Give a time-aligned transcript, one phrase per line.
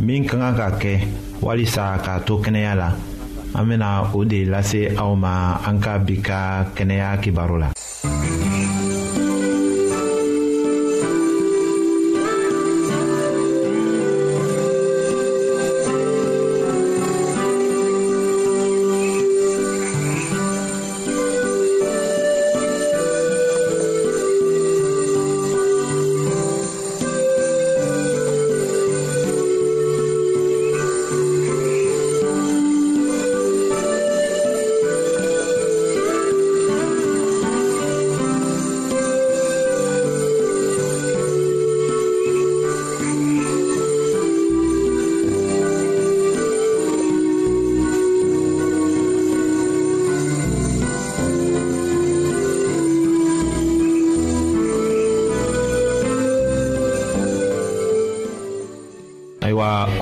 [0.00, 0.92] min ka kan ka kɛ
[1.44, 2.88] walisa k'a to kɛnɛya la
[3.58, 5.32] an bena o de lase aw ma
[5.68, 6.40] an ka bi ka
[6.76, 7.68] kɛnɛya kibaru la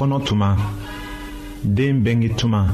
[0.02, 0.56] kɔnɔ tuma
[1.62, 2.66] den bengi tuma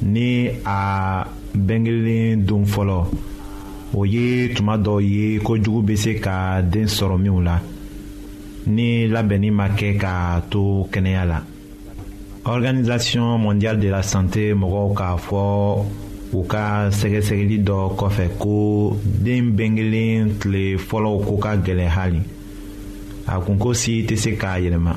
[0.00, 3.04] ni a bengelen don fɔlɔ
[3.92, 7.58] o ye tuma dɔw ye kojugu bɛ se ka den sɔrɔ minw la
[8.66, 11.40] ni labɛnni ma kɛ k'a to kɛnɛya la
[12.46, 15.40] organisation mondiale de la santé mɔgɔw k'a fɔ
[16.32, 22.22] u ka sɛgɛsɛgɛli dɔ kɔfɛ ko den bengelen tile fɔlɔw ko ka gɛlɛn hali
[23.26, 24.96] a kunko si tɛ se k'a yɛlɛma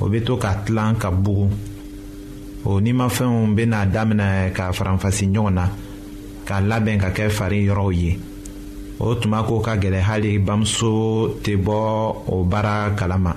[0.00, 1.48] o bɛ to ka tilan ka bugu
[2.64, 5.64] o nimafɛnw bɛna daminɛ ka faranfasi ɲɔgɔn na
[6.48, 8.12] ka labɛn ka kɛ fari yɔrɔw ye
[9.00, 10.92] o tuma ko ka gɛlɛ hali bamuso
[11.42, 11.76] tɛ bɔ
[12.34, 13.32] o baara kalama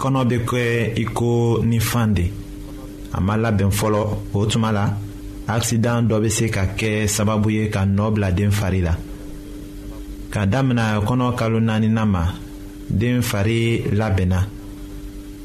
[0.00, 0.62] kɔnɔ bɛ kɛ
[0.96, 2.30] i ko ni fan de
[3.12, 4.00] a ma labɛn fɔlɔ
[4.34, 4.94] o tuma la
[5.48, 8.92] akisidan dɔ bɛ se ka kɛ sababu ye ka nɔ bila den fari la
[10.30, 12.24] ka daminɛ kɔnɔ kalo naaninan ma
[12.90, 14.58] den fari labɛnna.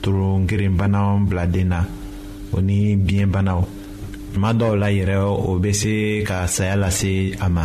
[0.00, 1.84] torongerenbanaw bila den na
[2.50, 3.60] o ni biyɛnbanaw
[4.34, 5.94] tuma dɔw la yɛrɛ o bɛ se
[6.26, 7.64] ka saya lase a ma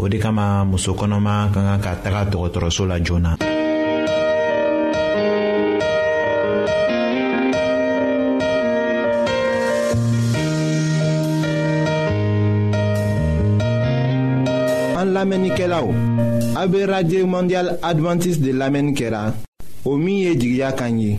[0.00, 3.32] o de kama muso kɔnɔma ka kan ka taga dɔgɔtɔrɔso la joona.
[15.00, 15.86] an lamɛnnikɛlaw
[16.56, 19.32] a bɛ radio mondial adventiste de lamɛnni kɛra
[19.84, 21.18] o min ye jigiya kan ye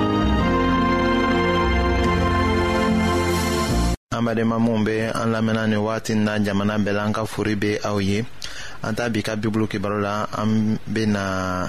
[4.21, 7.55] an badenma minw be an lamɛnna ni wagati na jamana bɛɛ la an ka furi
[7.59, 8.19] be aw ye
[8.83, 11.67] an ta bi ka bibulu kibaru la an bena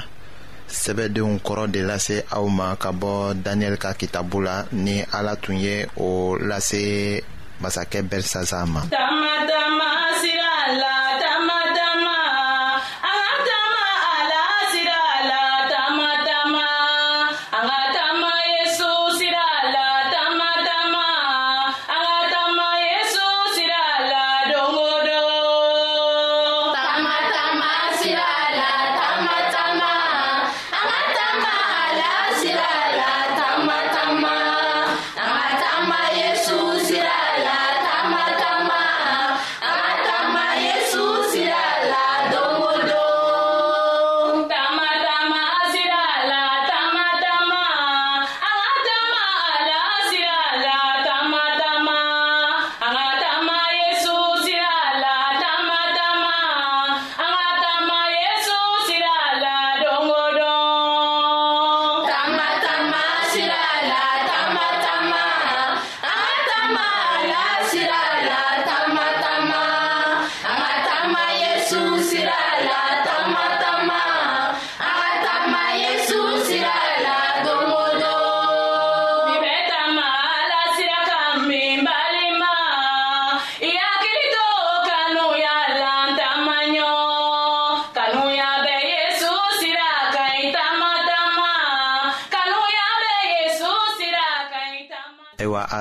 [0.68, 5.56] sɛbɛdenw kɔrɔ de lase aw ma ka bɔ daniyɛli ka kitabu la ni ala tun
[5.56, 7.22] ye o lase
[7.60, 9.88] masakɛ belisasa ma dama dama
[10.80, 11.01] la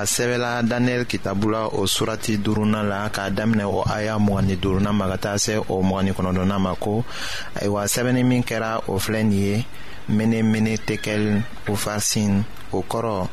[0.02, 4.56] a sɛbɛla daniyɛli kitabu la o surati duurunan la k'a daminɛ o aya mugani ni
[4.56, 7.04] duurunan ma ka taa se o mugani kɔnɔdɔnan ma ko
[7.54, 9.64] ayiwa sɛbɛnni min kɛra o filɛ nin ye
[10.08, 12.42] mene mene tekel ufarsin
[12.72, 13.28] o kɔrɔ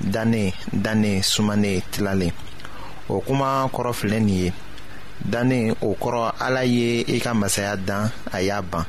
[0.00, 2.32] dane dane sumane tilalen
[3.08, 4.52] o kuma kɔrɔ filɛ nin ye
[5.20, 8.84] dane o kɔrɔ ala ye i ka masaya dan a y'a ban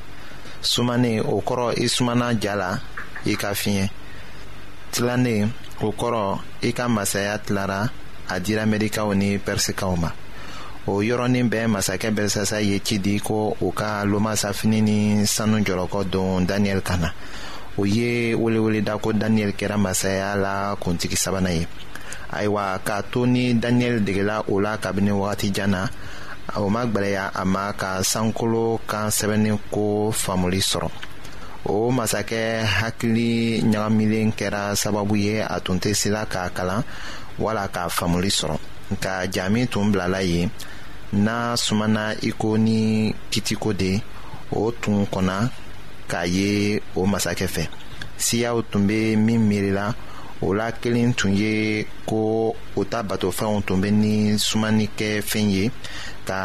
[0.62, 2.80] sumane o kɔrɔ i sumana ja la
[3.25, 3.90] i ka fiɲɛ
[4.92, 6.26] tilanen o kɔrɔ
[6.62, 7.82] i ka masaya tilara
[8.34, 10.10] a dira mɛrikaw ni pɛrisikaw ma
[10.92, 16.00] o yɔrɔnin bɛɛ masakɛ belsasa ye ci di ko u ka lomasafini ni sanu jɔlɔkɔ
[16.12, 17.10] don daniyɛli kan na
[17.80, 21.66] o ye weleweleda ko daniyɛli kɛra masaya la kuntigi sabanan ye
[22.32, 25.88] ayiwa k'a to ni daniyɛli degela o la kabini wagatijan na
[26.58, 30.90] o ma gwɛlɛya a ma ka sankolo kan sɛbɛnni ko faamuli sɔrɔ
[31.65, 32.44] o masakɛ
[32.80, 36.84] hakili ɲagamilen kɛra sababu ye a tun tɛ sela k'a kalan
[37.44, 38.58] wala k'a faamuli sɔrɔ
[38.94, 40.50] nka jaami tun bilala yen
[41.24, 42.80] n'a sumana iko ni
[43.32, 43.91] kitiko de
[44.60, 45.38] o tun kɔnna
[46.10, 46.50] k'a ye
[47.00, 47.65] o masakɛ fɛ
[48.24, 49.94] siyaw tun bɛ min miirila
[50.41, 54.16] o la kelen tun ye ko o ta batofɛnw tun bɛ ni
[54.48, 55.72] sumanikɛfɛn ye
[56.27, 56.40] ka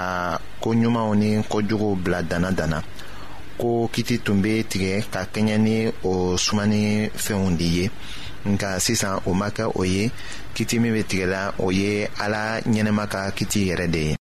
[0.62, 2.82] koɲumanw ni kojuguw bila dana dana
[3.60, 5.76] ko kiti tun be tigɛ ka kɛɲɛ ni
[6.10, 6.12] o
[6.44, 6.82] sumani
[7.24, 7.84] fɛnw de ye
[8.52, 10.02] nka sisan o ma kɛ o ye
[10.54, 11.90] kiti min be tigɛla o ye
[12.24, 12.42] ala
[12.72, 14.14] ɲɛnɛma ka kiti yɛrɛ de ye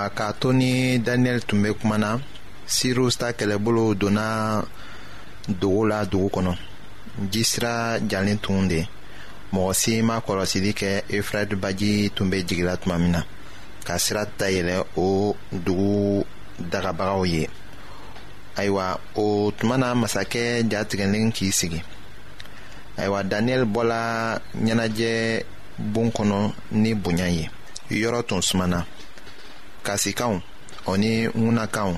[0.00, 2.18] ayiwa k'a to ni daniyɛli tun bɛ kuma na
[2.66, 4.26] sirus ta kɛlɛbolo donna
[5.60, 6.56] dogo la dugu kɔnɔ
[7.32, 7.72] jisira
[8.10, 8.86] jalen tun de
[9.52, 13.22] mɔgɔ si ma kɔlɔsili kɛ efrad baji tun bɛ jigila tuma min na
[13.86, 16.24] ka sira dayɛlɛ o dugu
[16.70, 17.48] dagabagaw ye
[18.56, 21.82] ayiwa o tuma na masakɛ jatigɛlen k'i sigi
[22.96, 23.98] ayiwa daniyɛli bɔla
[24.64, 25.42] ɲɛnajɛ
[25.92, 27.50] bon kɔnɔ ni bonya ye
[27.90, 28.86] yɔrɔ tun sumana
[29.82, 30.38] kasikanw
[30.86, 31.94] o ni ŋunakanw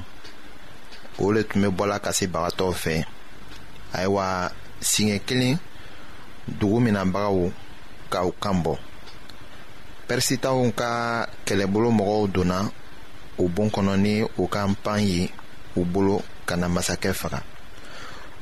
[1.22, 2.94] o le tun be bɔla kasibagatɔw fɛ
[3.96, 4.26] ayiwa
[4.88, 5.56] siɲɛ kelen
[6.58, 7.36] dugu minabagaw
[8.12, 8.72] ka u kan bɔ
[10.06, 10.90] pɛrisitaw ka
[11.46, 12.58] kɛlɛbolo mɔgɔw donna
[13.38, 15.30] o bon kɔnɔ ni o ka pan ye
[15.78, 17.40] u bolo ka na masakɛ faga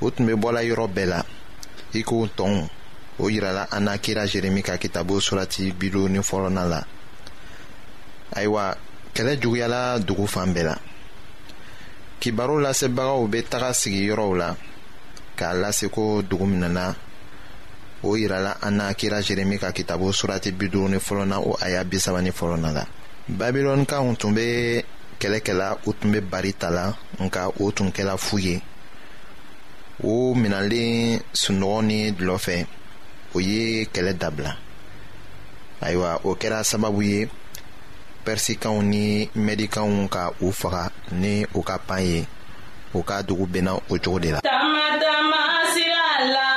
[0.00, 1.20] o tun be bɔla yɔrɔ bɛɛ la
[1.92, 2.68] i k'o tɔnw
[3.18, 6.82] o yirala an na kira jeremi ka kitabu surati bidoni fɔlɔna la
[8.36, 8.76] ayiwa
[9.14, 10.74] kɛlɛ juguyala dugu fan bɛɛ la
[12.20, 14.56] kibaru lasebagaw bɛ taga sigiyɔrɔw la
[15.36, 16.94] k'a lase ko dugu min na
[18.02, 21.56] o yirala an na kira jeremi ka kitabu surati bi duuru ni fɔlɔ na o
[21.60, 22.84] aya bi saba ni fɔlɔ na la
[23.30, 24.44] babilɔnikaw tun bɛ
[25.20, 28.62] kɛlɛ kɛla u tun bɛ bari ta la nka o tun kɛla fu ye
[30.02, 32.66] o minɛlen sunɔgɔ ni dulɔ fɛ
[33.34, 34.56] o ye kɛlɛ dabila
[35.80, 37.28] ayiwa o kɛra sababu ye
[38.24, 39.02] pɛrisikanw ni
[39.44, 40.82] mɛdikanw ka u faga
[41.20, 42.18] ni u ka pan ye
[42.98, 44.40] u ka dugu bɛnna o cogo de la.
[44.48, 46.49] tamatama sira la.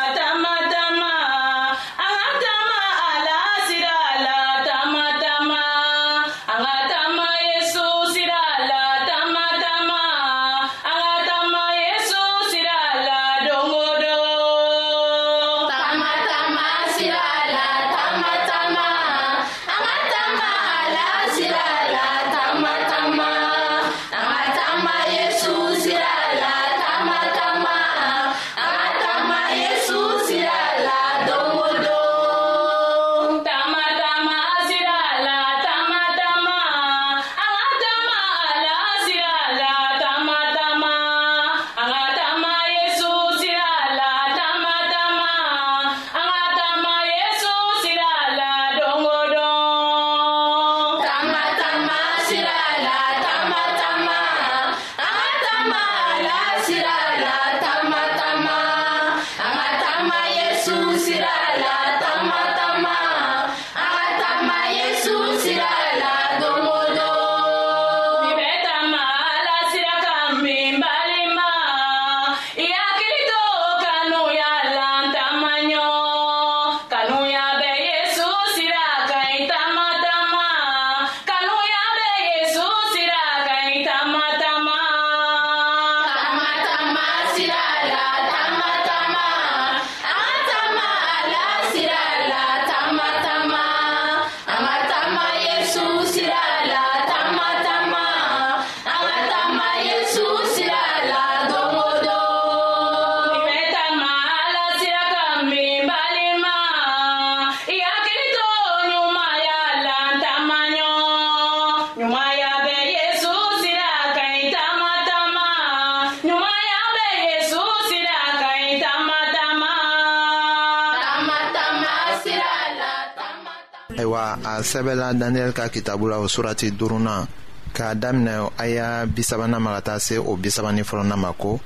[124.54, 127.28] a sɛbɛla daniyɛl ka kitabu la o surati duruna
[127.74, 131.60] k'a daminɛ aya bisabanan ma ka taa se o bisabani fɔlɔna ma ko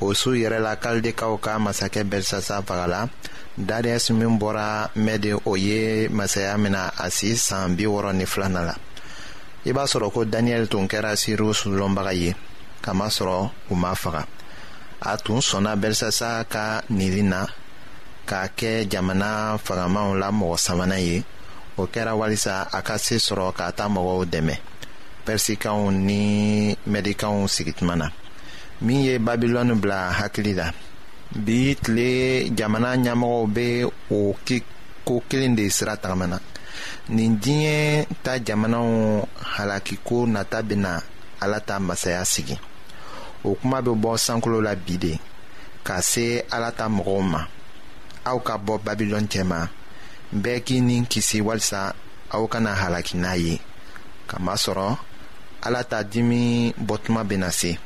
[0.00, 3.08] o su yɛrɛ la kalidekaw ka masakɛ belsasa fagala
[3.58, 8.60] dariyɛsi min bɔra mɛdi o ye masaya mina a si saan bi wɔrɔ ni filana
[8.66, 8.74] la
[9.66, 12.34] i b'a sɔrɔ ko daniyɛli tun kɛra sirius lɔnbaga ye
[12.82, 14.26] kamasɔrɔ u m'a faga
[15.02, 17.46] a tun sɔnna belsasa ka nili na
[18.26, 21.24] k'a kɛ jamana fagamaw la mɔgɔ sabanan ye
[21.80, 24.54] o kɛra walisa a ka se sɔrɔ k'a ta mɔgɔw dɛmɛ
[25.24, 26.20] pɛrisikaw ni
[26.92, 28.06] mɛdikaw sigituma na
[28.84, 30.66] min ye babilɔni bila hakili la
[31.44, 32.08] bi tile
[32.58, 33.66] jamana ɲɛmɔgɔw be
[34.16, 34.34] o
[35.06, 36.38] ko kelen de sira tagamana
[37.14, 37.76] nin diɲɛ
[38.24, 38.88] ta jamanaw
[39.56, 41.00] halakiko nata bena
[41.42, 42.56] ala ta masaya sigi
[43.48, 45.18] o kuma be bɔ sankolo la bi de
[45.84, 47.40] ka se ala ta mɔgɔw ma
[48.30, 49.60] aw ka bɔ babilɔni cɛma
[50.32, 51.90] bɛɛ k'i ni kisi walisa
[52.32, 53.58] aw kana halaki n'a ye
[54.30, 54.96] kamasɔrɔ
[55.66, 57.78] ala ta dimi bɔtuma bena se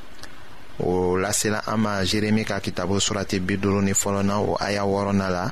[0.79, 5.51] o lasela an ma jeremi ka kitabu surati biduru ni fɔlɔna o aya wɔrɔna la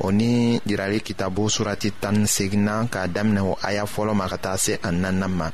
[0.00, 4.56] o ni jirali kitabu surati tani segina k'a daminɛ o aya fɔlɔ ma ka taa
[4.56, 5.50] se a nana ma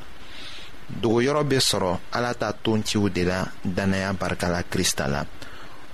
[1.02, 5.24] dogoyɔrɔ be sɔrɔ ala ta tonciw de la dannaya barikala krista la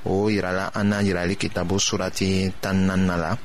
[0.04, 3.38] o yirala an na yirali kitabu surati tan nana la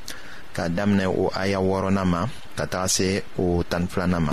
[0.56, 2.20] ka daminɛ o aya wɔrɔnan ma
[2.58, 3.08] ka taga se
[3.44, 4.32] o tani filanan ma.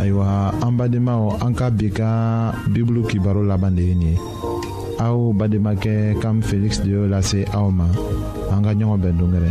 [0.00, 0.28] ayiwa
[0.64, 2.08] an badenmaw an ka bi ka
[2.72, 4.14] bibulu kibaro laban de ye nin ye
[5.06, 7.86] aw badenmakɛ kam feliksi de y'o lase aw ma
[8.54, 9.50] an ka ɲɔgɔn bɛn dongɛrɛ.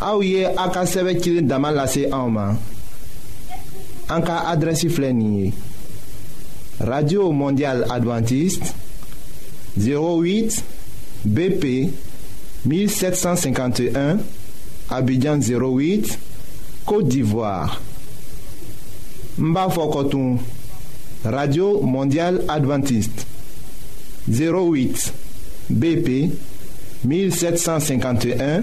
[0.00, 2.56] A ouye akaseve kilin daman lase anman...
[4.08, 5.52] Anka adresi flenye...
[6.80, 8.64] Radio Mondial Adventiste...
[9.78, 10.62] 08
[11.24, 11.92] BP
[12.66, 14.18] 1751...
[14.90, 16.18] Abidjan 08...
[16.84, 17.80] Kote d'Ivoire...
[19.38, 20.38] Mba Fokotoun...
[21.24, 23.26] Radio Mondial Adventiste...
[24.28, 25.12] 08
[25.70, 26.30] BP
[27.06, 28.62] 1751...